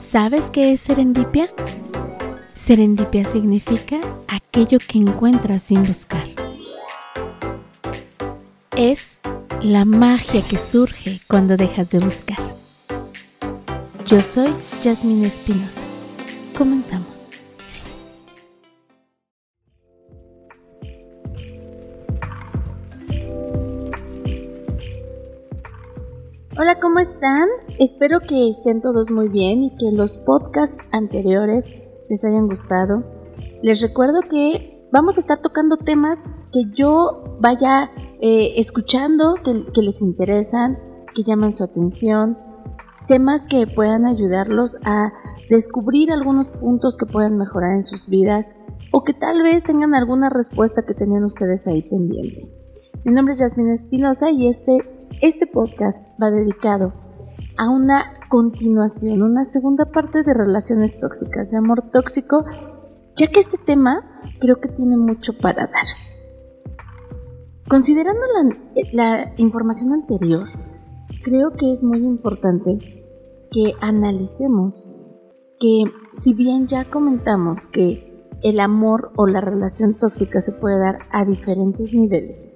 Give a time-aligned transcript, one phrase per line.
[0.00, 1.50] ¿Sabes qué es serendipia?
[2.54, 6.24] Serendipia significa aquello que encuentras sin buscar.
[8.78, 9.18] Es
[9.60, 12.38] la magia que surge cuando dejas de buscar.
[14.06, 14.48] Yo soy
[14.82, 15.82] Jasmine Espinosa.
[16.56, 17.19] Comenzamos.
[26.90, 27.46] ¿Cómo están?
[27.78, 31.66] Espero que estén todos muy bien y que los podcasts anteriores
[32.08, 33.04] les hayan gustado.
[33.62, 40.02] Les recuerdo que vamos a estar tocando temas que yo vaya eh, escuchando, que, les
[40.02, 40.80] interesan,
[41.14, 42.36] que llaman su atención,
[43.06, 45.12] temas que puedan ayudarlos a
[45.48, 48.52] descubrir algunos puntos que puedan mejorar en sus vidas
[48.90, 52.52] o que tal vez tengan alguna respuesta que tenían ustedes ahí pendiente.
[53.04, 56.94] Mi nombre es Jasmine Espinosa y este este podcast va dedicado
[57.58, 62.44] a una continuación, una segunda parte de relaciones tóxicas, de amor tóxico,
[63.16, 65.84] ya que este tema creo que tiene mucho para dar.
[67.68, 68.22] Considerando
[68.92, 70.48] la, información anterior,
[71.22, 72.78] creo que es muy importante
[73.50, 75.20] que analicemos
[75.58, 81.00] que si bien ya comentamos que el amor o la relación tóxica se puede dar
[81.10, 82.52] a diferentes niveles,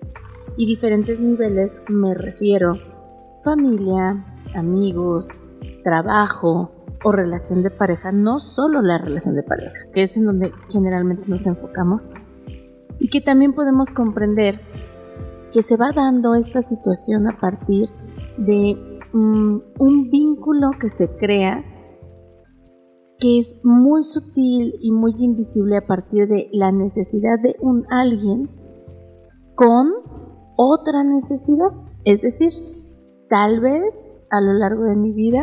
[0.56, 2.74] y diferentes niveles me refiero.
[3.42, 4.24] Familia,
[4.54, 6.70] amigos, trabajo
[7.04, 11.24] o relación de pareja, no solo la relación de pareja, que es en donde generalmente
[11.28, 12.08] nos enfocamos,
[12.98, 14.60] y que también podemos comprender
[15.52, 17.88] que se va dando esta situación a partir
[18.38, 18.76] de
[19.12, 21.64] mm, un vínculo que se crea
[23.18, 28.50] que es muy sutil y muy invisible a partir de la necesidad de un alguien
[29.54, 29.92] con
[30.56, 31.70] otra necesidad.
[32.04, 32.52] Es decir,
[33.28, 35.42] tal vez a lo largo de mi vida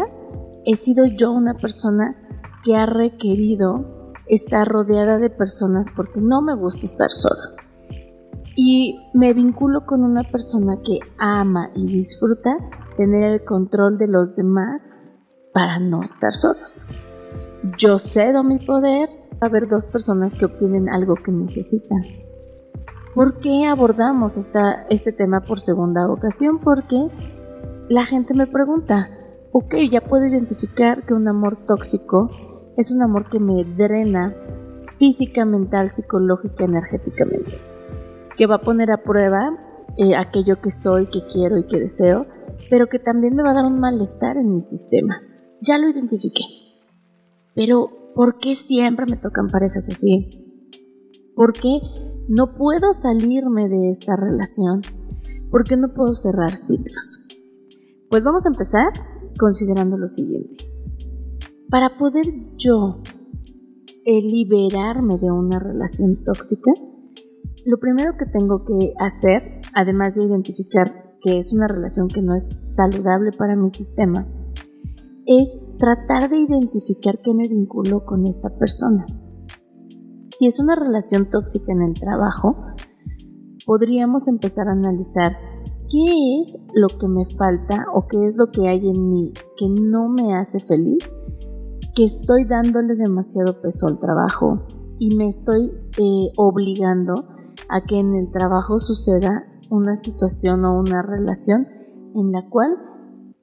[0.66, 2.16] he sido yo una persona
[2.64, 7.56] que ha requerido estar rodeada de personas porque no me gusta estar sola.
[8.56, 12.57] Y me vinculo con una persona que ama y disfruta
[12.97, 15.13] tener el control de los demás
[15.53, 16.90] para no estar solos.
[17.78, 19.09] Yo cedo mi poder
[19.40, 22.21] a ver dos personas que obtienen algo que necesitan
[23.14, 26.60] ¿Por qué abordamos esta, este tema por segunda ocasión?
[26.60, 27.10] Porque
[27.90, 29.10] la gente me pregunta,
[29.52, 32.30] ok, ya puedo identificar que un amor tóxico
[32.78, 34.34] es un amor que me drena
[34.98, 37.60] física, mental, psicológica, energéticamente,
[38.38, 39.58] que va a poner a prueba
[39.98, 42.28] eh, aquello que soy, que quiero y que deseo,
[42.70, 45.22] pero que también me va a dar un malestar en mi sistema.
[45.62, 46.44] Ya lo identifiqué.
[47.56, 50.30] Pero, ¿por qué siempre me tocan parejas así?
[51.36, 51.80] ¿Por qué
[52.28, 54.82] no puedo salirme de esta relación
[55.50, 57.28] porque no puedo cerrar ciclos.
[58.09, 58.90] Pues vamos a empezar
[59.38, 60.66] considerando lo siguiente.
[61.70, 62.26] Para poder
[62.58, 63.02] yo
[64.06, 66.72] eh, liberarme de una relación tóxica,
[67.66, 72.36] lo primero que tengo que hacer, además de identificar que es una relación que no
[72.36, 74.28] es saludable para mi sistema,
[75.26, 79.06] es tratar de identificar qué me vinculo con esta persona
[80.31, 82.56] si es una relación tóxica en el trabajo,
[83.66, 85.38] podríamos empezar a analizar
[85.90, 89.69] qué es lo que me falta o qué es lo que hay en mí que
[89.69, 91.12] no me hace feliz,
[91.94, 94.66] que estoy dándole demasiado peso al trabajo
[95.00, 97.28] y me estoy eh, obligando
[97.69, 101.68] a que en el trabajo suceda una situación o una relación
[102.16, 102.78] en la cual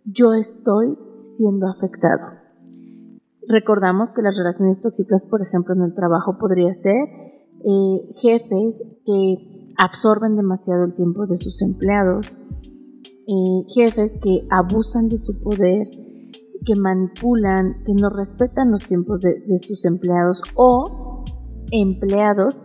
[0.04, 2.37] yo estoy siendo afectado.
[3.48, 7.08] Recordamos que las relaciones tóxicas, por ejemplo, en el trabajo podría ser
[7.64, 12.36] eh, jefes que absorben demasiado el tiempo de sus empleados,
[13.26, 15.88] eh, jefes que abusan de su poder,
[16.66, 21.24] que manipulan, que no respetan los tiempos de, sus empleados o
[21.70, 22.62] empleados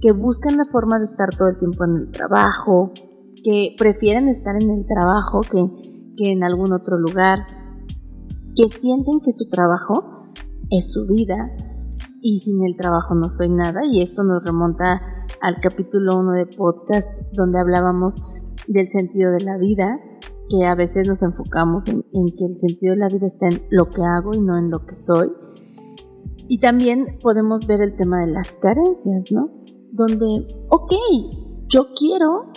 [0.00, 2.92] que buscan la forma de estar todo el tiempo en el trabajo,
[3.42, 7.46] que prefieren estar en el trabajo que, que en algún otro lugar,
[8.56, 10.13] que sienten que su trabajo
[10.70, 11.50] es su vida
[12.20, 15.02] y sin el trabajo no soy nada y esto nos remonta
[15.40, 18.20] al capítulo 1 de podcast donde hablábamos
[18.66, 20.00] del sentido de la vida,
[20.48, 22.02] que a veces nos enfocamos en,
[22.36, 24.84] que el sentido de la vida está en lo que hago y no en lo
[24.84, 25.32] que soy.
[26.48, 29.50] Y también podemos ver el tema de las carencias, ¿no?
[29.92, 30.92] Donde, ok,
[31.68, 32.52] yo quiero,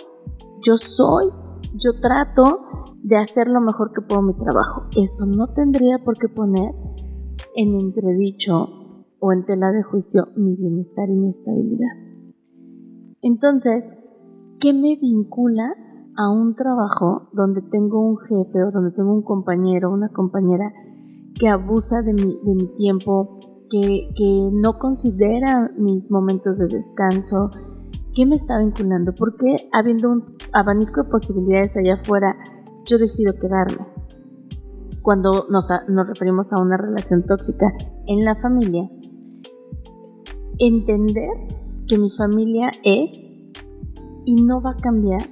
[0.62, 1.30] yo soy,
[1.74, 2.60] yo trato
[3.02, 4.86] de hacer lo mejor que puedo mi trabajo.
[4.96, 6.74] Eso no tendría por qué poner
[7.54, 11.90] en entredicho o en tela de juicio mi bienestar y mi estabilidad.
[13.22, 13.92] Entonces,
[14.60, 15.74] ¿qué me vincula
[16.16, 20.72] a un trabajo donde tengo un jefe o donde tengo un compañero o una compañera
[21.38, 23.38] que abusa de mi, de mi tiempo,
[23.70, 27.50] que, que, no considera mis momentos de descanso.
[28.14, 29.14] ¿Qué me está vinculando?
[29.14, 32.36] ¿Por qué habiendo un abanico de posibilidades allá afuera,
[32.84, 33.97] yo decido quedarme?
[35.08, 37.72] Cuando nos, nos referimos a una relación tóxica
[38.06, 38.90] en la familia,
[40.58, 41.30] entender
[41.86, 43.50] que mi familia es
[44.26, 45.22] y no va a cambiar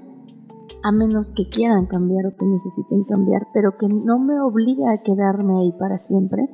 [0.82, 5.02] a menos que quieran cambiar o que necesiten cambiar, pero que no me obliga a
[5.02, 6.48] quedarme ahí para siempre.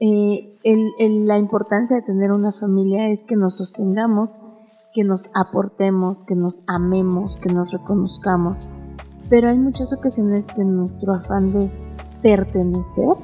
[0.00, 4.36] Eh, la importancia de tener una familia es que nos sostengamos,
[4.92, 8.66] que nos aportemos, que nos amemos, que nos reconozcamos.
[9.30, 11.70] Pero hay muchas ocasiones que en nuestro afán de
[12.20, 13.16] pertenecer,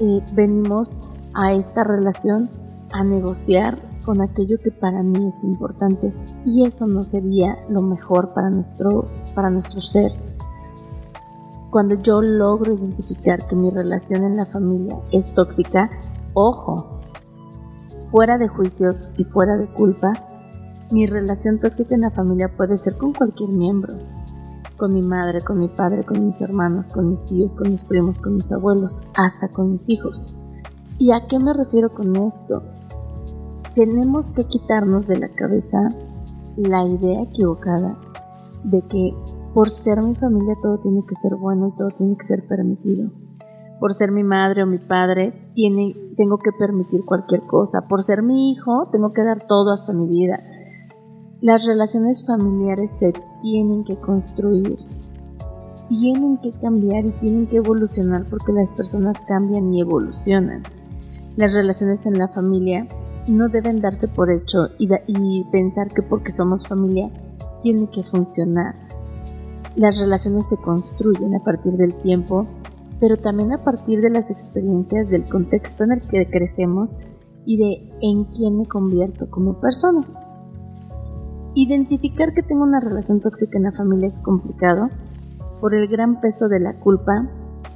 [0.00, 2.50] eh, venimos a esta relación
[2.92, 6.14] a negociar con aquello que para mí es importante
[6.46, 10.12] y eso no sería lo mejor para nuestro, para nuestro ser.
[11.70, 15.90] Cuando yo logro identificar que mi relación en la familia es tóxica,
[16.32, 17.00] ojo,
[18.04, 20.26] fuera de juicios y fuera de culpas,
[20.90, 23.98] mi relación tóxica en la familia puede ser con cualquier miembro,
[24.76, 28.18] con mi madre, con mi padre, con mis hermanos, con mis tíos, con mis primos,
[28.18, 30.34] con mis abuelos, hasta con mis hijos.
[30.98, 32.62] ¿Y a qué me refiero con esto?
[33.76, 35.94] tenemos que quitarnos de la cabeza
[36.56, 37.98] la idea equivocada
[38.64, 39.14] de que
[39.52, 43.10] por ser mi familia todo tiene que ser bueno y todo tiene que ser permitido.
[43.78, 45.52] Por ser mi madre o mi padre
[46.16, 47.86] tengo que permitir cualquier cosa.
[47.86, 50.40] Por ser mi hijo tengo que dar todo hasta mi vida.
[51.42, 53.12] Las relaciones familiares se
[53.42, 54.78] tienen que construir,
[55.86, 60.62] tienen que cambiar y tienen que evolucionar porque las personas cambian y evolucionan.
[61.36, 62.88] Las relaciones en la familia
[63.28, 67.10] no deben darse por hecho y, pensar que porque somos familia
[67.62, 68.74] tiene que funcionar.
[69.74, 72.46] Las relaciones se construyen a partir del tiempo,
[72.98, 76.96] pero también a partir de las experiencias del contexto en el que crecemos
[77.44, 80.25] y de en quién me convierto como persona.
[81.58, 84.90] Identificar que tengo una relación tóxica en la familia es complicado
[85.58, 87.30] por el gran peso de la culpa,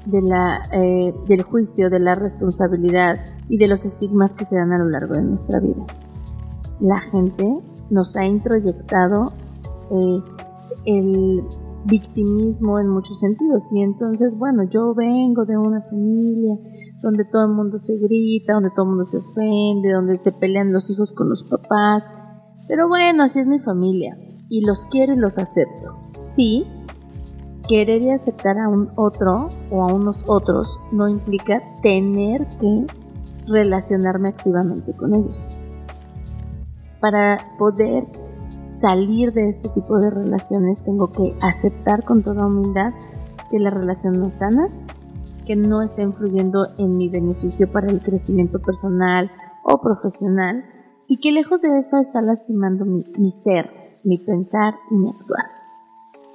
[0.05, 4.73] de la, eh, del juicio, de la responsabilidad y de los estigmas que se dan
[4.73, 5.83] a lo largo de nuestra vida.
[6.79, 9.33] La gente nos ha introyectado
[9.91, 10.21] eh,
[10.85, 11.43] el
[11.87, 16.59] victimismo en muchos sentidos y entonces, bueno, yo vengo de una familia
[17.01, 20.71] donde todo el mundo se grita, donde todo el mundo se ofende, donde se pelean
[20.71, 22.05] los hijos con los papás,
[22.71, 24.17] pero bueno, así es mi familia
[24.49, 25.91] y los quiero y los acepto.
[26.17, 26.65] Sí,
[27.69, 32.87] querer y aceptar a un otro o a unos otros no implica tener que
[33.49, 35.51] relacionarme activamente con ellos.
[37.01, 38.07] Para poder
[38.67, 42.93] salir de este tipo de relaciones tengo que aceptar con toda humildad
[43.51, 44.69] que la relación no es sana,
[45.45, 49.29] que no está influyendo en mi beneficio para el crecimiento personal
[49.65, 50.70] o profesional
[51.11, 55.45] y que lejos de eso está lastimando mi, ser, mi pensar y mi actuar.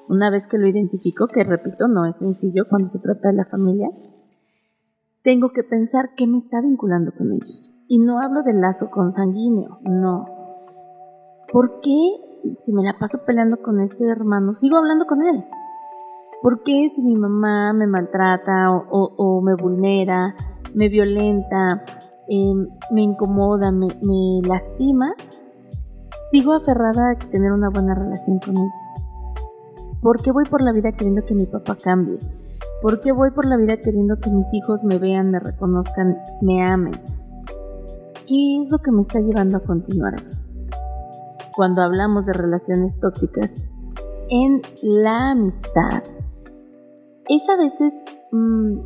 [0.09, 3.45] Una vez que lo identifico, que repito, no es sencillo cuando se trata de la
[3.45, 3.87] familia,
[5.23, 7.85] tengo que pensar qué me está vinculando con ellos.
[7.87, 10.25] Y no hablo del lazo consanguíneo, no.
[11.53, 11.95] ¿Por qué
[12.59, 15.45] si me la paso peleando con este hermano, sigo hablando con él?
[16.41, 20.35] ¿Por qué si mi mamá me maltrata o, me vulnera,
[20.73, 21.85] me violenta,
[22.27, 25.13] em, me incomoda, me, me lastima,
[26.29, 28.69] sigo aferrada a tener una buena relación con él?
[30.01, 32.19] ¿Por qué voy por la vida queriendo que mi papá cambie?
[32.81, 36.63] ¿Por qué voy por la vida queriendo que mis hijos me vean, me reconozcan, me
[36.63, 36.93] amen?
[38.27, 40.37] ¿Qué es lo que me está llevando a continuar aquí?
[41.55, 43.71] Cuando hablamos de relaciones tóxicas
[44.29, 46.03] en la amistad,
[47.27, 48.79] es a veces mm,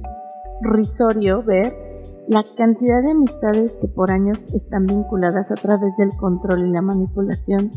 [0.62, 1.89] risorio ver
[2.30, 6.84] la cantidad de amistades que por años están vinculadas a través del control y la
[6.84, 7.72] manipulación,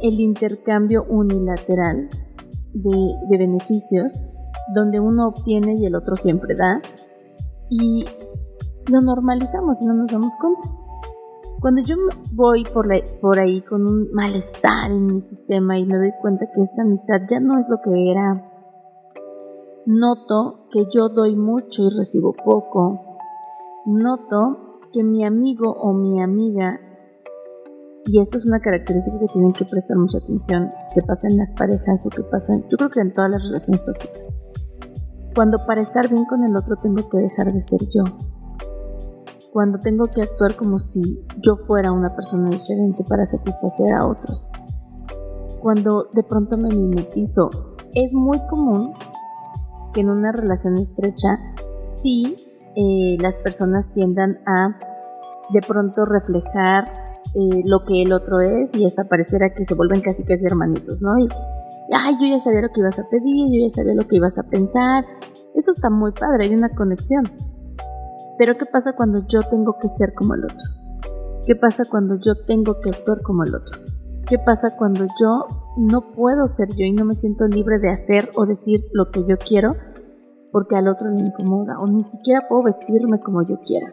[0.00, 2.08] el intercambio unilateral
[2.72, 4.38] de, beneficios
[4.74, 6.80] donde uno obtiene y el otro siempre da
[7.68, 8.06] y
[8.90, 10.62] lo normalizamos y no nos damos cuenta.
[11.60, 11.96] Cuando yo
[12.32, 12.88] voy por,
[13.20, 17.20] por ahí con un malestar en mi sistema y me doy cuenta que esta amistad
[17.28, 18.50] ya no es lo que era,
[19.84, 23.13] noto que yo doy mucho y recibo poco.
[23.86, 26.80] Noto que mi amigo o mi amiga
[28.06, 31.52] y esto es una característica que tienen que prestar mucha atención, que pasa en las
[31.52, 34.44] parejas o que pasa, yo creo que en todas las relaciones tóxicas.
[35.34, 38.04] Cuando para estar bien con el otro tengo que dejar de ser yo.
[39.52, 44.50] Cuando tengo que actuar como si yo fuera una persona diferente para satisfacer a otros.
[45.62, 47.50] Cuando de pronto me mimetizo.
[47.94, 48.92] Es muy común
[49.94, 51.38] que en una relación estrecha,
[51.86, 52.43] sí,
[53.18, 54.78] las personas tiendan a
[55.52, 56.84] de pronto reflejar
[57.34, 61.02] eh, lo que el otro es y hasta pareciera que se vuelven casi casi hermanitos,
[61.02, 61.18] ¿no?
[61.18, 61.28] Y,
[61.92, 64.38] ay, yo ya sabía lo que ibas a pedir, yo ya sabía lo que ibas
[64.38, 65.04] a pensar.
[65.54, 67.24] Eso está muy padre, hay una conexión.
[68.38, 70.68] Pero ¿qué pasa cuando yo tengo que ser como el otro?
[71.46, 73.80] ¿Qué pasa cuando yo tengo que actuar como el otro?
[74.26, 78.30] ¿Qué pasa cuando yo no puedo ser yo y no me siento libre de hacer
[78.34, 79.74] o decir lo que yo quiero
[80.54, 83.92] porque al otro le incomoda o ni siquiera puedo vestirme como yo quiera?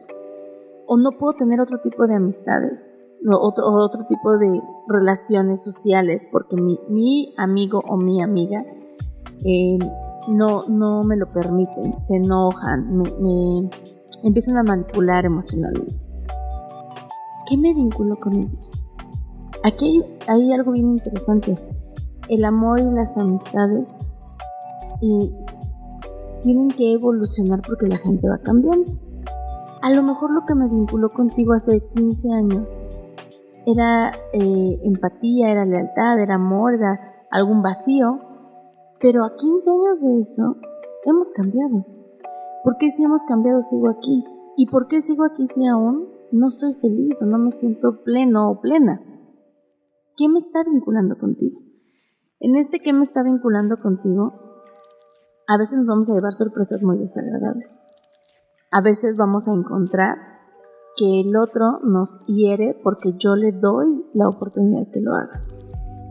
[0.85, 6.29] O no puedo tener otro tipo de amistades o otro, otro tipo de relaciones sociales
[6.31, 8.63] porque mi, amigo o mi amiga
[9.43, 9.79] eh,
[10.27, 13.67] no, no me lo permiten, se enojan, me
[14.23, 15.99] empiezan a manipular emocionalmente.
[17.49, 18.95] ¿Qué me vinculo con ellos?
[19.63, 21.57] Aquí hay, algo bien interesante.
[22.29, 23.99] El amor y las amistades
[26.41, 28.99] tienen que evolucionar porque la gente va cambiando.
[29.81, 32.83] A lo mejor lo que me vinculó contigo hace 15 años
[33.65, 36.99] era eh, empatía, era lealtad, era amor, era
[37.31, 38.19] algún vacío,
[38.99, 40.55] pero a 15 años de eso
[41.05, 41.85] hemos cambiado.
[42.63, 44.23] ¿Por qué si hemos cambiado sigo aquí?
[44.55, 48.51] ¿Y por qué sigo aquí si aún no soy feliz o no me siento pleno
[48.51, 49.01] o plena?
[50.15, 51.59] ¿Qué me está vinculando contigo?
[52.39, 54.50] En este ¿qué me está vinculando contigo?
[55.51, 57.93] A veces nos vamos a llevar sorpresas muy desagradables.
[58.71, 60.15] A veces vamos a encontrar
[60.95, 65.45] que el otro nos hiere porque yo le doy la oportunidad que lo haga.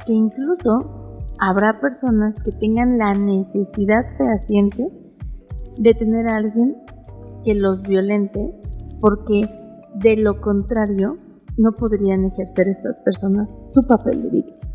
[0.05, 4.87] Que incluso habrá personas que tengan la necesidad fehaciente
[5.79, 6.77] de tener a alguien
[7.43, 8.61] que los violente
[9.01, 9.49] porque
[10.03, 11.17] de lo contrario
[11.57, 14.71] no podrían ejercer estas personas su papel de víctima.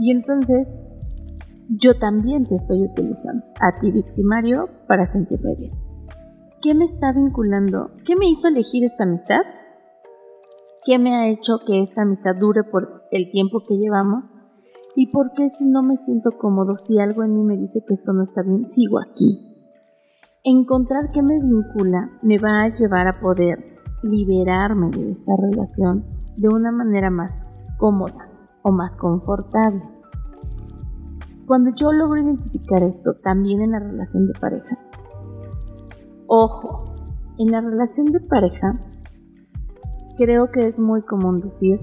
[0.00, 0.93] Y entonces
[1.68, 5.72] yo también te estoy utilizando a ti victimario para sentirme bien.
[6.60, 7.90] ¿Qué me está vinculando?
[8.04, 9.42] ¿Qué me hizo elegir esta amistad?
[10.84, 14.32] ¿Qué me ha hecho que esta amistad dure por el tiempo que llevamos?
[14.96, 17.94] ¿Y por qué si no me siento cómodo, si algo en mí me dice que
[17.94, 19.54] esto no está bien, sigo aquí?
[20.42, 26.04] Encontrar qué me vincula me va a llevar a poder liberarme de esta relación
[26.36, 28.28] de una manera más cómoda
[28.62, 29.93] o más confortable.
[31.46, 34.78] Cuando yo logro identificar esto también en la relación de pareja,
[36.26, 36.94] ojo,
[37.38, 38.80] en la relación de pareja
[40.16, 41.80] creo que es muy común decir,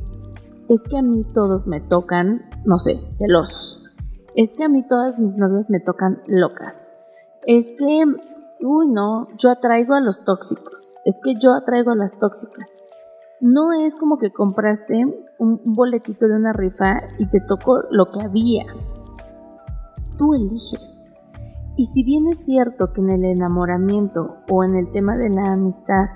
[0.70, 3.84] es que a mí todos me tocan, no sé, celosos.
[4.36, 6.94] Es que a mí todas mis novias me tocan locas.
[7.46, 8.06] Es que
[8.64, 12.78] uy, no, yo atraigo a los tóxicos, es que yo atraigo a las tóxicas.
[13.40, 15.04] No es como que compraste
[15.40, 18.66] un boletito de una rifa y te tocó lo que había.
[20.22, 21.16] Tú eliges.
[21.78, 25.54] Y si bien es cierto que en el enamoramiento o en el tema de la
[25.54, 26.10] amistad,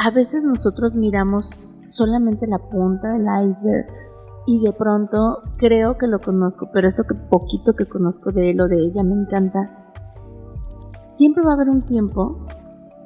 [0.00, 3.86] a veces nosotros miramos solamente la punta del iceberg
[4.48, 8.60] y de pronto creo que lo conozco, pero esto que poquito que conozco de él
[8.60, 9.92] o de ella me encanta
[11.04, 12.44] siempre va a haber un tiempo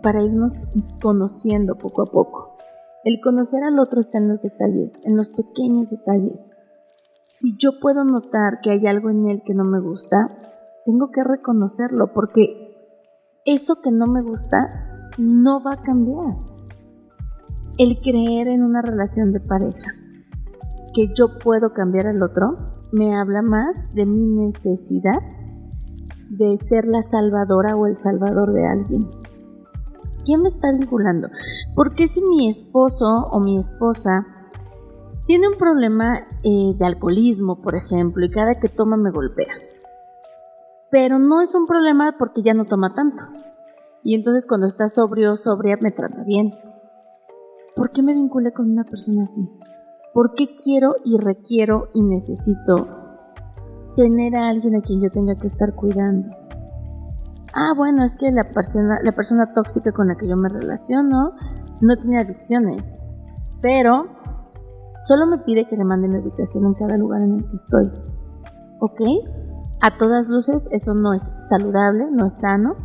[0.03, 0.73] para irnos
[1.03, 2.57] conociendo poco a poco.
[3.05, 6.68] El conocer al otro está en los detalles, en los pequeños detalles.
[7.41, 10.29] Si yo puedo notar que hay algo en él que no me gusta,
[10.85, 12.75] tengo que reconocerlo porque
[13.45, 16.35] eso que no me gusta no va a cambiar.
[17.77, 19.93] El creer en una relación de pareja,
[20.93, 25.21] que yo puedo cambiar al otro, me habla más de mi necesidad
[26.31, 29.11] de ser la salvadora o el salvador de alguien.
[30.25, 31.29] ¿Quién me está vinculando?
[31.77, 34.27] Porque si mi esposo o mi esposa
[35.29, 39.55] tiene un problema eh, de alcoholismo, por ejemplo, y cada que toma me golpea?
[40.91, 43.23] Pero no es un problema porque ya no toma tanto.
[44.03, 46.55] Y entonces cuando está sobrio, sobria, me trata bien.
[47.77, 49.43] ¿Por qué me vinculé con una persona así?
[50.13, 52.99] ¿Por qué quiero y requiero y necesito
[53.99, 56.29] tener a alguien a quien yo tenga que estar cuidando.
[57.53, 61.33] Ah, bueno, es que la persona, la persona tóxica con la que yo me relaciono
[61.81, 63.19] no tiene adicciones,
[63.61, 64.18] pero
[64.99, 67.87] solo me pide que le mande mi ubicación en cada lugar en el que estoy.
[68.81, 69.01] ¿Ok?
[69.81, 72.77] A todas luces eso no es saludable, no es sano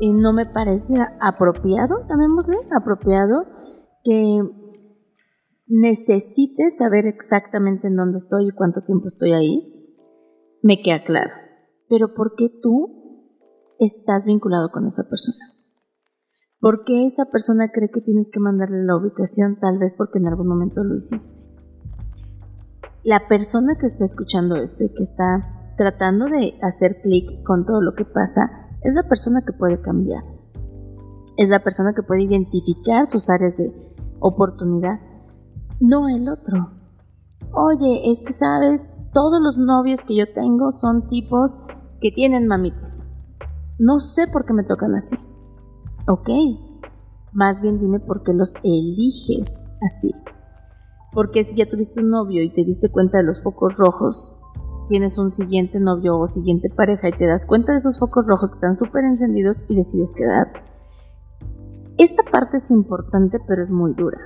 [0.00, 3.44] y no me parece apropiado, llamémosle apropiado,
[4.02, 4.42] que
[5.66, 9.80] necesite saber exactamente en dónde estoy y cuánto tiempo estoy ahí
[10.62, 11.30] me queda claro.
[11.88, 15.49] Pero ¿por qué tú estás vinculado con esa persona?
[16.60, 19.58] ¿Por qué esa persona cree que tienes que mandarle la ubicación?
[19.58, 21.48] Tal vez porque en algún momento lo hiciste.
[23.02, 27.80] La persona que está escuchando esto y que está tratando de hacer clic con todo
[27.80, 30.22] lo que pasa es la persona que puede cambiar.
[31.38, 33.72] es la persona que puede identificar sus áreas de
[34.18, 35.00] oportunidad,
[35.80, 36.72] no el otro.
[37.52, 41.56] Oye, es que sabes, todos los novios que yo tengo son tipos
[42.02, 43.16] que tienen mamitis.
[43.78, 45.29] No sé por qué me tocan así.
[46.06, 46.28] Ok,
[47.32, 50.10] más bien dime por qué los eliges así.
[51.12, 54.32] Porque si ya tuviste un novio y te diste cuenta de los focos rojos,
[54.88, 58.50] tienes un siguiente novio o siguiente pareja y te das cuenta de esos focos rojos
[58.50, 60.60] que están súper encendidos y decides quedarte.
[61.98, 64.18] Esta parte es importante pero es muy dura.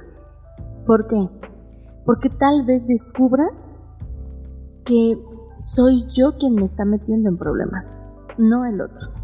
[0.87, 1.29] ¿Por qué?
[2.07, 3.47] Porque tal vez descubra
[4.85, 5.19] que
[5.57, 9.24] soy yo quien me está metiendo en problemas, no el otro.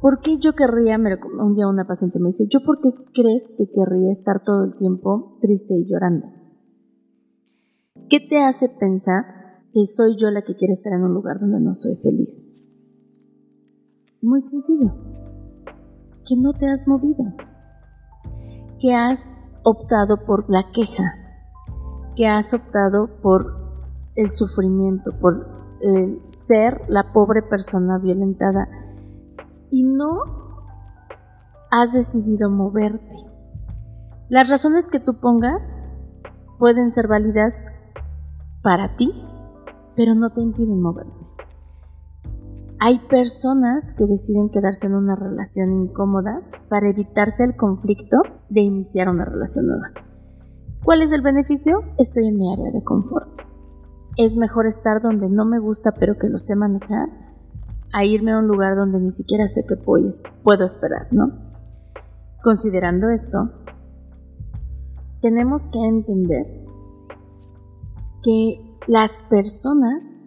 [0.00, 3.68] ¿Por qué yo querría, un día una paciente me dice, ¿yo por qué crees que
[3.68, 6.26] querría estar todo el tiempo triste y llorando?
[8.08, 9.24] ¿Qué te hace pensar
[9.72, 12.64] que soy yo la que quiere estar en un lugar donde no soy feliz?
[14.22, 14.92] Muy sencillo,
[16.24, 17.24] que no te has movido,
[18.80, 21.12] que has optado por la queja,
[22.14, 23.82] que has optado por
[24.14, 28.68] el sufrimiento, por el ser la pobre persona violentada
[29.70, 30.22] y no
[31.70, 33.14] has decidido moverte.
[34.28, 35.94] Las razones que tú pongas
[36.58, 37.66] pueden ser válidas
[38.62, 39.12] para ti,
[39.96, 41.26] pero no te impiden moverte.
[42.80, 49.08] Hay personas que deciden quedarse en una relación incómoda para evitarse el conflicto de iniciar
[49.08, 49.88] una relación nueva.
[50.84, 51.82] ¿Cuál es el beneficio?
[51.98, 53.40] Estoy en mi área de confort.
[54.16, 57.27] Es mejor estar donde no me gusta pero que lo sé manejar
[57.92, 61.32] a irme a un lugar donde ni siquiera sé qué puedo esperar, ¿no?
[62.42, 63.38] Considerando esto,
[65.20, 66.66] tenemos que entender
[68.22, 70.24] que las personas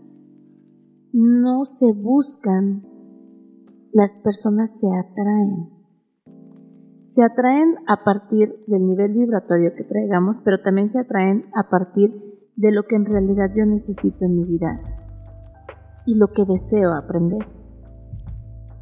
[1.13, 2.85] no se buscan,
[3.93, 5.81] las personas se atraen
[7.01, 12.13] se atraen a partir del nivel vibratorio que traigamos, pero también se atraen a partir
[12.55, 15.00] de lo que en realidad yo necesito en mi vida
[16.05, 17.47] y lo que deseo aprender.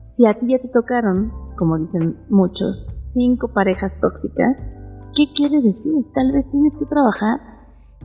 [0.04, 4.76] Si a ti ya te tocaron, como dicen muchos, cinco parejas tóxicas,
[5.16, 6.06] ¿qué quiere decir?
[6.14, 7.40] Tal vez tienes que trabajar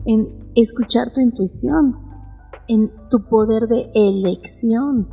[0.05, 1.97] en escuchar tu intuición,
[2.69, 5.09] en tu poder de elección,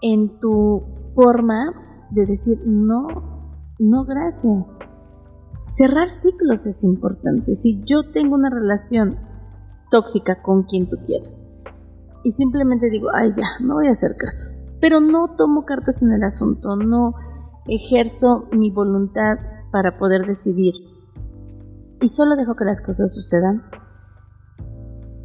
[0.00, 0.82] en tu
[1.14, 1.72] forma
[2.10, 3.08] de decir no
[3.78, 4.76] no gracias.
[5.66, 7.54] Cerrar ciclos es importante.
[7.54, 9.16] Si yo tengo una relación
[9.90, 11.53] tóxica con quien tú quieras
[12.24, 16.12] y simplemente digo, ay ya, no voy a hacer caso, pero no tomo cartas en
[16.12, 17.14] el asunto, no
[17.66, 19.36] ejerzo mi voluntad
[19.70, 20.74] para poder decidir
[22.00, 23.62] y solo dejo que las cosas sucedan,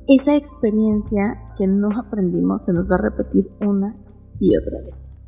[0.07, 3.95] esa experiencia que no aprendimos se nos va a repetir una
[4.39, 5.27] y otra vez.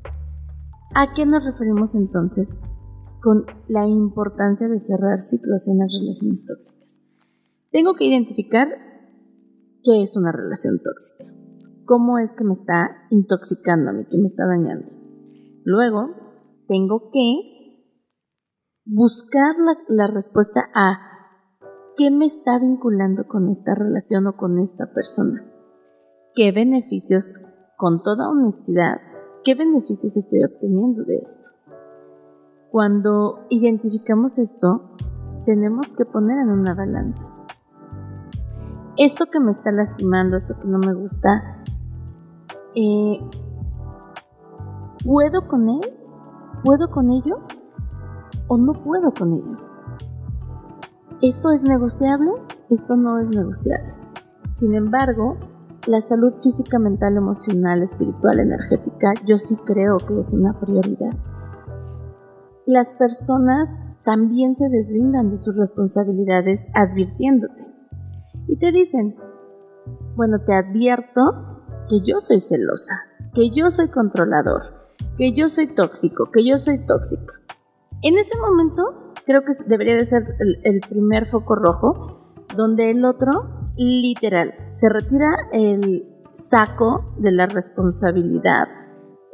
[0.93, 2.77] ¿A qué nos referimos entonces
[3.21, 7.15] con la importancia de cerrar ciclos en las relaciones tóxicas.
[7.71, 8.67] Tengo que identificar
[9.83, 11.31] qué es una relación tóxica,
[11.91, 14.87] cómo es que me está intoxicando a mí, que me está dañando.
[15.65, 16.11] Luego,
[16.65, 17.99] tengo que
[18.85, 20.99] buscar la, la respuesta a
[21.97, 25.45] qué me está vinculando con esta relación o con esta persona.
[26.33, 27.33] ¿Qué beneficios,
[27.75, 29.01] con toda honestidad,
[29.43, 31.49] qué beneficios estoy obteniendo de esto?
[32.69, 34.95] Cuando identificamos esto,
[35.45, 37.25] tenemos que poner en una balanza.
[38.97, 41.61] Esto que me está lastimando, esto que no me gusta,
[42.75, 43.19] eh,
[45.05, 45.81] ¿puedo con él?
[46.63, 47.39] ¿Puedo con ello?
[48.47, 49.57] ¿O no puedo con ello?
[51.21, 52.31] ¿Esto es negociable?
[52.69, 53.93] Esto no es negociable.
[54.49, 55.37] Sin embargo,
[55.87, 61.13] la salud física, mental, emocional, espiritual, energética, yo sí creo que es una prioridad
[62.71, 67.67] las personas también se deslindan de sus responsabilidades advirtiéndote.
[68.47, 69.15] Y te dicen,
[70.15, 71.50] bueno, te advierto
[71.91, 72.93] que yo soy celosa,
[73.33, 77.33] que yo soy controlador, que yo soy tóxico, que yo soy tóxica.
[78.01, 83.65] En ese momento creo que debería de ser el, primer foco rojo, donde el otro,
[83.75, 88.69] literal, se retira el saco de la responsabilidad,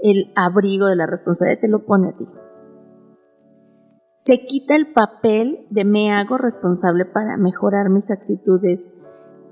[0.02, 2.28] el abrigo de la responsabilidad, te lo pone a ti
[4.20, 9.06] se quita el papel de me hago responsable para mejorar mis actitudes,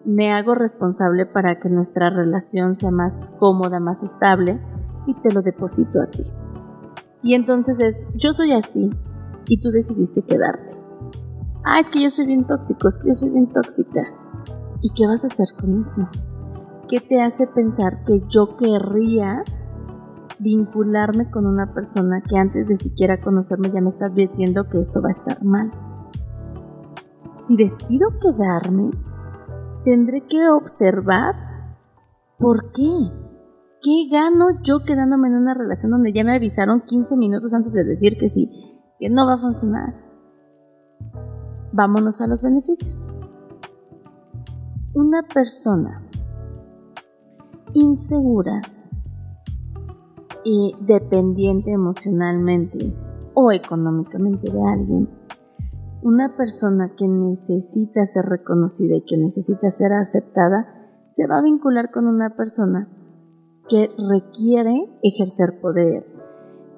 [0.05, 4.61] me hago responsable para que nuestra relación sea más cómoda, más estable
[5.07, 6.23] y te lo deposito a ti.
[7.23, 8.91] Y entonces es, yo soy así
[9.47, 10.75] y tú decidiste quedarte.
[11.63, 14.01] Ah, es que yo soy bien tóxico, es que yo soy bien tóxica.
[14.81, 16.07] ¿Y qué vas a hacer con eso?
[16.87, 19.43] ¿Qué te hace pensar que yo querría
[20.39, 25.01] vincularme con una persona que antes de siquiera conocerme ya me está advirtiendo que esto
[25.01, 25.71] va a estar mal.
[27.33, 28.91] Si decido quedarme,
[29.85, 31.35] tendré que observar
[32.37, 32.91] por qué.
[33.81, 37.83] ¿Qué gano yo quedándome en una relación donde ya me avisaron 15 minutos antes de
[37.83, 38.51] decir que sí,
[38.99, 39.93] que no va a funcionar?
[41.71, 43.21] Vámonos a los beneficios.
[44.95, 46.01] Una persona
[47.73, 48.61] insegura
[50.43, 52.95] y dependiente emocionalmente
[53.35, 55.09] o económicamente de alguien,
[56.05, 60.67] una persona que necesita ser reconocida y que necesita ser aceptada,
[61.07, 62.87] se va a vincular con una persona
[63.67, 66.05] que requiere ejercer poder,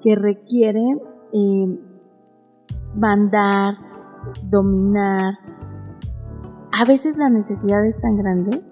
[0.01, 0.81] que requiere
[1.33, 1.79] eh,
[2.95, 3.75] mandar,
[4.49, 5.39] dominar.
[6.71, 8.63] A veces la necesidad es tan grande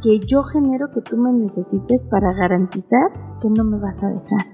[0.00, 4.46] que yo genero que tú me necesites para garantizar que no me vas a dejar.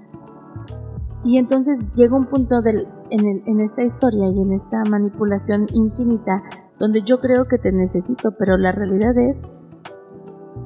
[1.22, 6.42] Y entonces llega un punto del, en, esta historia y en esta manipulación infinita
[6.78, 9.42] donde yo creo que te necesito, pero la realidad es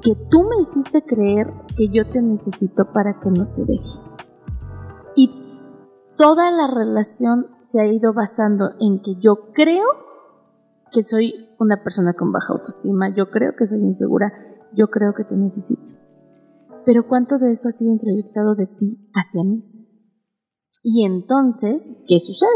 [0.01, 3.99] que tú me hiciste creer que yo te necesito para que no te deje.
[5.17, 5.31] Y
[6.17, 9.87] toda la relación se ha ido basando en que yo creo
[10.93, 14.33] que soy una persona con baja autoestima, yo creo que soy insegura,
[14.73, 16.01] yo creo que te necesito.
[16.85, 19.74] Pero ¿cuánto de eso ha sido introyectado de ti hacia mí?
[20.87, 22.51] Y entonces, ¿qué sucede?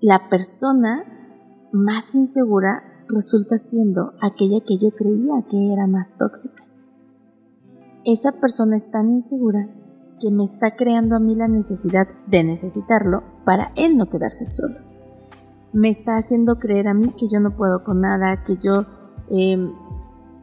[0.00, 1.04] La persona
[1.72, 6.62] más insegura resulta siendo aquella que yo creía que era más tóxica.
[8.04, 9.68] Esa persona es tan insegura
[10.20, 14.78] que me está creando a mí la necesidad de necesitarlo para él no quedarse solo.
[15.72, 18.86] Me está haciendo creer a mí que yo no puedo con nada, que yo
[19.30, 19.72] em,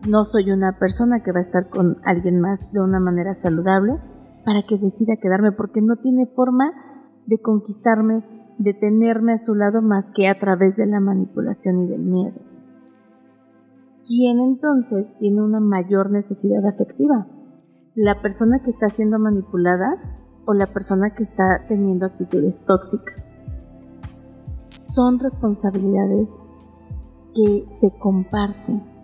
[0.06, 4.02] no soy una persona que va a estar con alguien más de una manera saludable
[4.48, 6.72] para que decida quedarme porque no tiene forma
[7.26, 8.24] de conquistarme,
[8.58, 12.40] de tenerme a su lado más que a través de la manipulación y del miedo.
[14.06, 17.28] ¿Quién entonces tiene una mayor necesidad afectiva?
[17.94, 23.44] ¿La persona que está siendo manipulada o la persona que está teniendo actitudes tóxicas?
[24.64, 26.38] Son responsabilidades
[27.36, 28.97] que se comparten.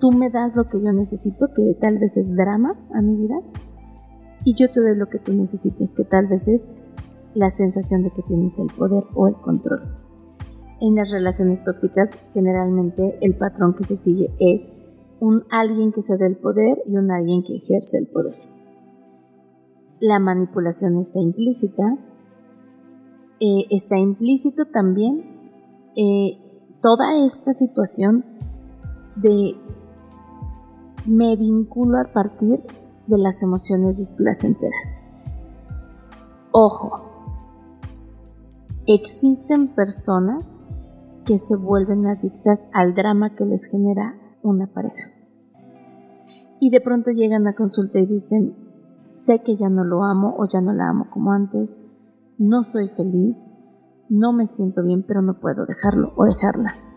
[0.00, 3.36] Tú me das lo que yo necesito, que tal vez es drama a mi vida,
[4.44, 6.84] y yo te doy lo que tú necesitas, que tal vez es
[7.34, 9.82] la sensación de que tienes el poder o el control.
[10.80, 14.86] En las relaciones tóxicas, generalmente el patrón que se sigue es
[15.20, 18.34] un alguien que se da el poder y un alguien que ejerce el poder.
[20.00, 21.98] La manipulación está implícita.
[23.38, 25.22] Eh, está implícito también
[25.96, 26.38] eh,
[26.80, 28.24] toda esta situación
[29.16, 29.54] de
[31.06, 32.60] me vinculo a partir
[33.06, 35.14] de las emociones displacenteras.
[36.52, 37.02] Ojo,
[38.86, 40.74] existen personas
[41.24, 45.10] que se vuelven adictas al drama que les genera una pareja.
[46.60, 48.54] Y de pronto llegan a consulta y dicen,
[49.08, 51.96] sé que ya no lo amo o ya no la amo como antes,
[52.38, 53.60] no soy feliz,
[54.08, 56.89] no me siento bien, pero no puedo dejarlo o dejarla.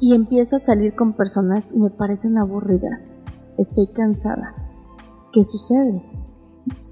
[0.00, 3.24] Y empiezo a salir con personas y me parecen aburridas,
[3.56, 4.52] Estoy cansada.
[5.32, 6.02] ¿Qué sucede?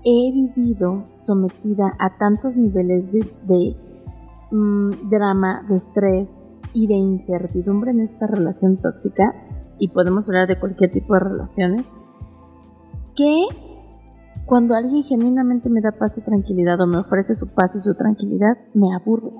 [0.04, 3.76] He vivido sometida a tantos niveles de,
[4.52, 9.34] mm, drama, de estrés y de incertidumbre en esta relación tóxica,
[9.78, 11.92] y podemos hablar de cualquier tipo de relaciones,
[13.16, 13.46] que
[14.46, 17.96] cuando alguien genuinamente me da paz y tranquilidad o me ofrece su paz y su
[17.96, 19.32] tranquilidad, me aburre.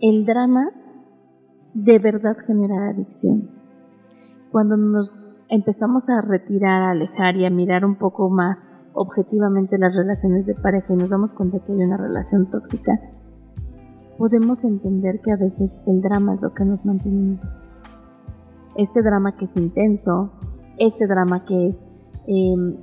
[0.00, 0.70] El drama
[1.84, 3.56] de verdad genera adicción
[4.56, 5.14] cuando nos
[5.50, 10.54] empezamos a retirar, a alejar y a mirar un poco más objetivamente las relaciones de
[10.54, 12.92] pareja y nos damos cuenta que hay una relación tóxica,
[14.16, 17.68] podemos entender que a veces el drama es lo que nos mantiene unidos.
[18.76, 20.32] Este drama que es intenso,
[20.78, 22.78] este drama que es em,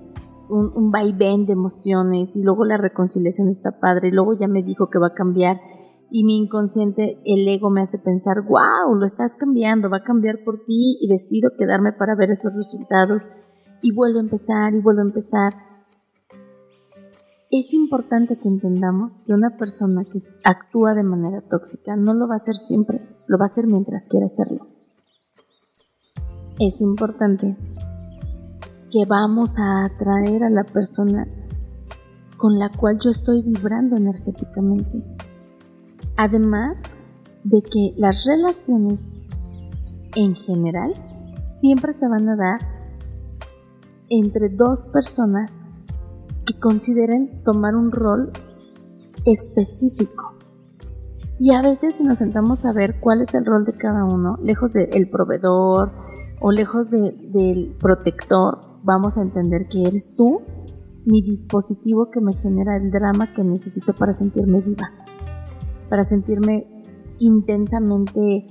[0.49, 4.61] un, un vaivén de emociones y luego la reconciliación está padre y luego ya me
[4.61, 5.59] dijo que va a cambiar
[6.15, 10.43] y mi inconsciente, el ego me hace pensar, wow, lo estás cambiando, va a cambiar
[10.45, 13.29] por ti y decido quedarme para ver esos resultados
[13.81, 15.53] y vuelvo a empezar y vuelvo a empezar.
[17.49, 22.33] Es importante que entendamos que una persona que actúa de manera tóxica no lo va
[22.33, 24.67] a hacer siempre, lo va a hacer mientras quiera hacerlo.
[26.59, 27.57] Es importante
[28.91, 31.27] que vamos a atraer a la persona
[32.37, 35.12] con la cual yo estoy vibrando energéticamente
[36.17, 36.99] Además
[37.43, 39.27] de que las relaciones
[40.15, 40.93] en general
[41.43, 42.59] siempre se van a dar
[44.09, 45.73] entre dos personas
[46.45, 48.31] que consideren tomar un rol
[49.25, 50.33] específico.
[51.39, 54.37] Y a veces si nos sentamos a ver cuál es el rol de cada uno,
[54.41, 55.91] lejos del proveedor
[56.39, 60.41] o lejos del protector, vamos a entender que eres tú
[61.05, 64.89] mi dispositivo que me genera el drama que necesito para sentirme viva,
[65.89, 66.67] para sentirme
[67.19, 68.45] intensamente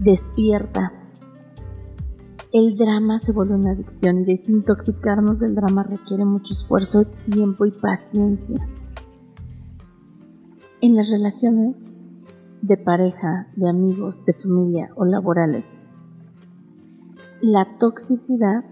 [0.00, 0.92] despierta.
[2.52, 7.72] El drama se vuelve una adicción y desintoxicarnos del drama requiere mucho esfuerzo, tiempo y
[7.72, 8.66] paciencia.
[10.80, 11.96] En las relaciones
[12.62, 15.88] de pareja, de amigos, de familia o laborales,
[17.40, 18.64] la toxicidad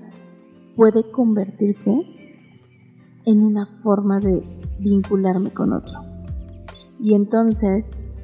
[0.77, 1.93] puede convertirse
[3.27, 4.43] en una forma de
[4.79, 6.04] vincularme con otro.
[7.05, 8.15] Y entonces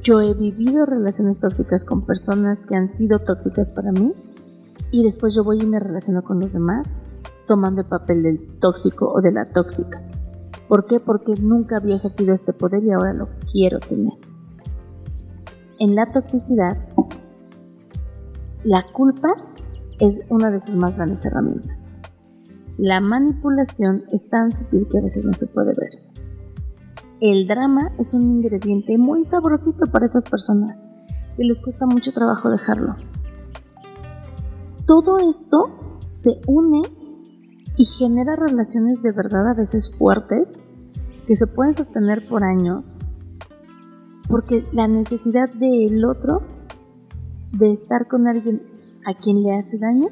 [0.00, 4.14] yo he vivido relaciones tóxicas con personas que han sido tóxicas para mí
[4.92, 7.00] y después yo voy y me relaciono con los demás
[7.48, 9.98] tomando el papel del tóxico o de la tóxica.
[10.68, 11.00] ¿Por qué?
[11.00, 14.14] Porque nunca había ejercido este poder y ahora lo quiero tener.
[15.80, 16.78] En la toxicidad,
[18.62, 19.30] la culpa
[19.98, 22.00] es una de sus más grandes herramientas.
[22.78, 26.03] La manipulación es tan sutil que a veces no se puede ver.
[27.20, 30.84] El drama es un ingrediente muy sabrosito para esas personas
[31.36, 32.96] que les cuesta mucho trabajo dejarlo.
[34.86, 36.82] Todo esto se une
[37.76, 40.70] y genera relaciones de verdad a veces fuertes
[41.26, 42.98] que se pueden sostener por años
[44.28, 46.42] porque la necesidad del otro
[47.52, 48.62] de estar con alguien
[49.06, 50.08] a quien le hace daño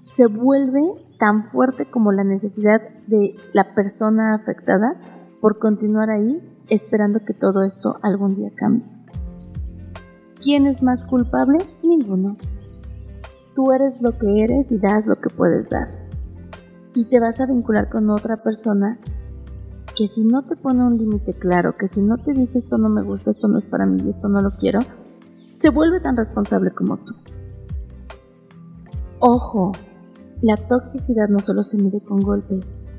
[0.00, 0.80] se vuelve
[1.18, 7.62] tan fuerte como la necesidad de la persona afectada por continuar ahí esperando que todo
[7.62, 8.86] esto algún día cambie.
[10.42, 11.58] ¿Quién es más culpable?
[11.82, 12.36] Ninguno.
[13.54, 15.88] Tú eres lo que eres y das lo que puedes dar.
[16.94, 18.98] Y te vas a vincular con otra persona
[19.96, 22.88] que si no te pone un límite claro, que si no te dice esto no
[22.88, 24.80] me gusta, esto no es para mí, esto no lo quiero,
[25.52, 27.14] se vuelve tan responsable como tú.
[29.18, 29.72] Ojo,
[30.40, 32.89] la toxicidad no solo se mide con golpes.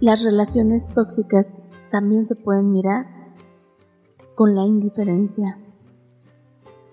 [0.00, 1.58] Las relaciones tóxicas
[1.90, 3.04] también se pueden mirar
[4.34, 5.58] con la indiferencia,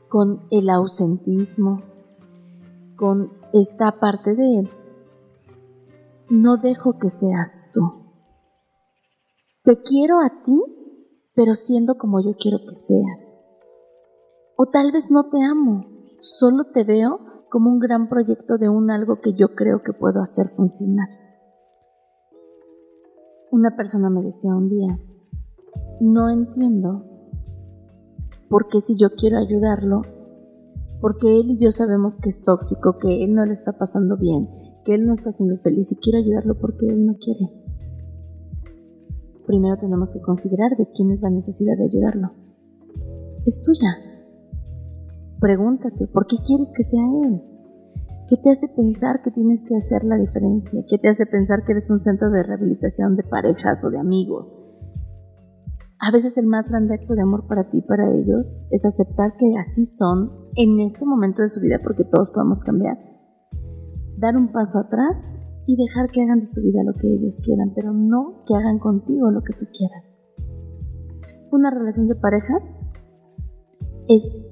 [0.10, 1.84] con el ausentismo,
[2.98, 4.70] con esta parte de
[6.30, 7.80] no dejo que seas tú.
[9.64, 10.62] Te quiero a ti,
[11.34, 13.54] pero siendo como yo quiero que seas.
[14.58, 15.86] O tal vez no te amo,
[16.20, 20.20] solo te veo como un gran proyecto de un algo que yo creo que puedo
[20.20, 21.17] hacer funcionar.
[23.58, 25.00] Una persona me decía un día,
[26.00, 27.04] no entiendo
[28.50, 30.04] por qué si yo quiero ayudarlo,
[31.02, 34.48] porque él y yo sabemos que es tóxico, que él no le está pasando bien,
[34.86, 37.50] que él no está siendo feliz y quiero ayudarlo porque él no quiere.
[39.48, 42.34] Primero tenemos que considerar de quién es la necesidad de ayudarlo.
[43.48, 43.90] Es tuya.
[45.40, 47.42] Pregúntate, ¿por qué quieres que sea Él?
[48.28, 50.84] ¿Qué te hace pensar que tienes que hacer la diferencia?
[50.90, 54.54] ¿Qué te hace pensar que eres un centro de rehabilitación de parejas o de amigos?
[55.98, 59.38] A veces el más grande acto de amor para ti y para ellos es aceptar
[59.38, 62.98] que así son en este momento de su vida, porque todos podemos cambiar.
[64.18, 67.72] Dar un paso atrás y dejar que hagan de su vida lo que ellos quieran,
[67.74, 70.28] pero no que hagan contigo lo que tú quieras.
[71.50, 72.60] Una relación de pareja
[74.10, 74.52] es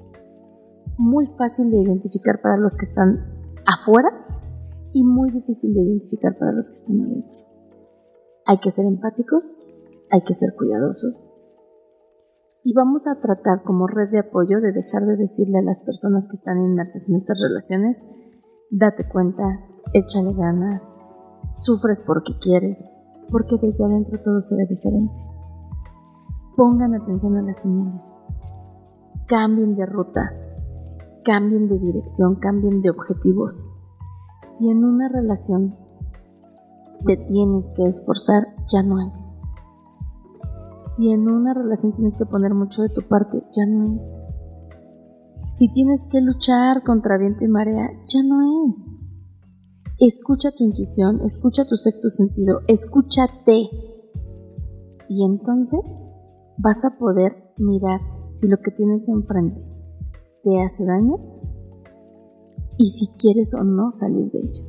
[0.97, 3.34] muy fácil de identificar para los que están
[3.65, 4.09] afuera
[4.93, 7.31] y muy difícil de identificar para los que están adentro.
[8.45, 9.65] Hay que ser empáticos,
[10.11, 11.35] hay que ser cuidadosos
[12.67, 16.27] y vamos a tratar como red de apoyo de dejar de decirle a las personas
[16.27, 18.01] que están inmersas en estas relaciones,
[18.71, 19.43] date cuenta,
[19.93, 20.91] échale ganas,
[21.59, 22.89] sufres porque quieres,
[23.29, 25.13] porque desde adentro todo se ve diferente.
[26.57, 28.25] Pongan atención a las señales,
[29.27, 30.21] cambien de ruta,
[31.25, 33.81] cambien de dirección, cambien de objetivos.
[34.45, 35.75] Si en una relación
[37.05, 39.41] te tienes que esforzar, ya no es.
[40.83, 44.27] Si en una relación tienes que poner mucho de tu parte, ya no es.
[45.49, 48.91] Si tienes que luchar contra viento y marea, ya no es.
[49.99, 53.69] Escucha tu intuición, escucha tu sexto sentido, escúchate.
[55.09, 56.05] Y entonces
[56.57, 59.64] vas a poder mirar si lo que tienes enfrente
[60.45, 61.17] te hace daño
[62.77, 64.63] y si quieres o no salir de ello.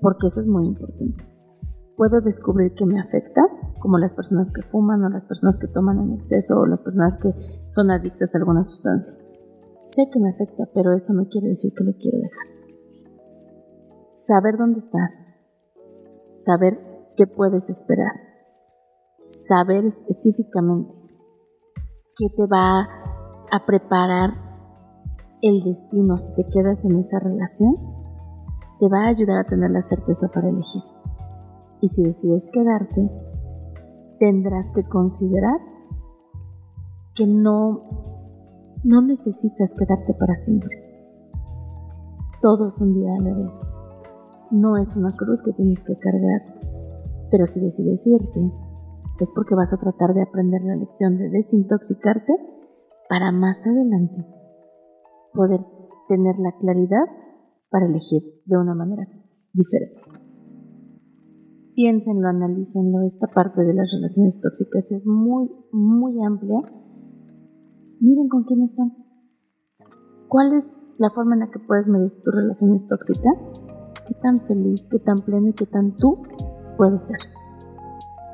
[0.00, 1.22] Porque eso es muy importante.
[1.96, 3.42] Puedo descubrir que me afecta,
[3.80, 7.18] como las personas que fuman o las personas que toman en exceso o las personas
[7.22, 7.30] que
[7.68, 9.14] son adictas a alguna sustancia.
[9.82, 12.54] Sé que me afecta, pero eso no quiere decir que lo quiero dejar.
[14.14, 15.40] saber dónde estás,
[16.32, 16.78] saber
[17.16, 18.12] qué puedes esperar,
[19.26, 20.94] saber específicamente
[22.16, 22.88] qué te va
[23.50, 24.43] a preparar
[25.44, 27.76] el destino si te quedas en esa relación,
[28.80, 30.82] te va a ayudar a tener la certeza para elegir.
[31.82, 33.10] Y si decides quedarte,
[34.18, 35.60] tendrás que considerar
[37.14, 40.70] que no, no necesitas quedarte para siempre.
[42.40, 43.70] Todo es un día a la vez.
[44.50, 46.40] No es una cruz que tienes que cargar.
[47.30, 48.50] Pero si decides irte,
[49.20, 52.32] es porque vas a tratar de aprender la lección de desintoxicarte
[53.10, 54.33] para más adelante
[55.34, 55.60] poder
[56.08, 57.04] tener la claridad
[57.70, 59.06] para elegir de una manera
[59.52, 60.00] diferente.
[61.74, 66.60] Piénsenlo, analícenlo, esta parte de las relaciones tóxicas es muy, muy amplia.
[68.00, 68.92] Miren con quién están.
[70.28, 73.30] ¿Cuál es la forma en la que puedes medir tu relación es tóxica?
[74.06, 76.22] ¿Qué tan feliz, qué tan pleno y qué tan tú
[76.76, 77.18] puedes ser?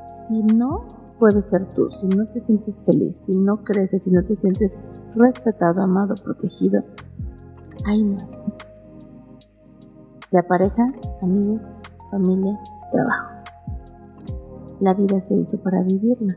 [0.07, 0.90] Si no
[1.21, 4.91] puedes ser tú, si no te sientes feliz, si no creces, si no te sientes
[5.15, 6.83] respetado, amado, protegido,
[7.85, 8.47] ahí no es.
[10.25, 11.69] Sea pareja, amigos,
[12.09, 12.59] familia,
[12.91, 13.29] trabajo.
[14.79, 16.35] La vida se hizo para vivirla,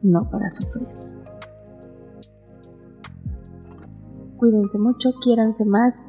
[0.00, 0.86] no para sufrir.
[4.36, 6.06] Cuídense mucho, quiéranse más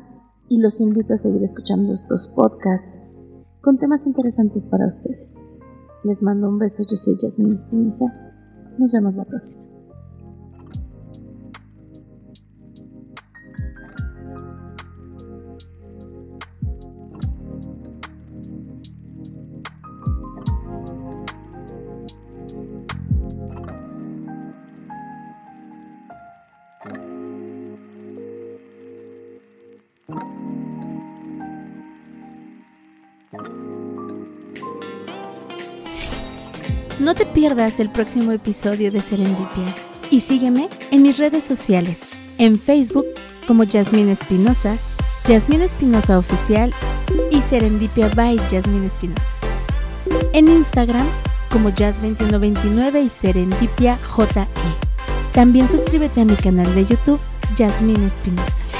[0.47, 2.99] y los invito a seguir escuchando estos podcasts
[3.61, 5.50] con temas interesantes para ustedes.
[6.03, 8.05] Les mando un beso, yo soy Jasmine Espinosa.
[8.79, 9.70] Nos vemos la próxima.
[37.41, 39.65] Pierdas el próximo episodio de Serendipia
[40.11, 42.01] y sígueme en mis redes sociales,
[42.37, 43.07] en Facebook
[43.47, 44.77] como Yasmín Espinosa,
[45.27, 46.71] Yasmín Espinosa Oficial
[47.31, 49.33] y Serendipia by Yasmín Espinosa.
[50.33, 51.07] En Instagram
[51.49, 54.45] como Jazz2129 y Serendipia JE.
[55.33, 57.19] También suscríbete a mi canal de YouTube,
[57.57, 58.70] Yasmín Espinosa.